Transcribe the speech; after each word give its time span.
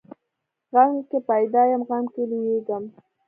غم 0.73 0.91
کې 1.09 1.19
پیدا 1.29 1.61
یم، 1.71 1.81
غم 1.87 2.05
کې 2.13 2.23
لویېږم. 2.29 2.83